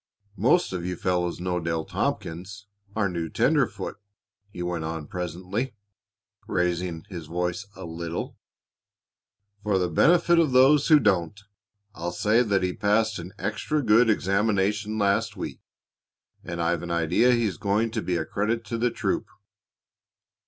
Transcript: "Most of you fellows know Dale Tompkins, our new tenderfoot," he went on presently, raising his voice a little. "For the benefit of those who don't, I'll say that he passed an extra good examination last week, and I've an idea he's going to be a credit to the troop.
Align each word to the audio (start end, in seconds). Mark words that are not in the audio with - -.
"Most 0.39 0.73
of 0.73 0.83
you 0.83 0.95
fellows 0.95 1.39
know 1.39 1.59
Dale 1.59 1.85
Tompkins, 1.85 2.65
our 2.95 3.07
new 3.07 3.29
tenderfoot," 3.29 3.97
he 4.49 4.63
went 4.63 4.83
on 4.83 5.05
presently, 5.05 5.75
raising 6.47 7.05
his 7.09 7.27
voice 7.27 7.67
a 7.75 7.85
little. 7.85 8.35
"For 9.61 9.77
the 9.77 9.89
benefit 9.89 10.39
of 10.39 10.53
those 10.53 10.87
who 10.87 10.99
don't, 10.99 11.39
I'll 11.93 12.11
say 12.11 12.41
that 12.41 12.63
he 12.63 12.73
passed 12.73 13.19
an 13.19 13.33
extra 13.37 13.83
good 13.83 14.09
examination 14.09 14.97
last 14.97 15.37
week, 15.37 15.61
and 16.43 16.59
I've 16.59 16.81
an 16.81 16.89
idea 16.89 17.33
he's 17.33 17.57
going 17.57 17.91
to 17.91 18.01
be 18.01 18.17
a 18.17 18.25
credit 18.25 18.65
to 18.65 18.79
the 18.79 18.89
troop. 18.89 19.27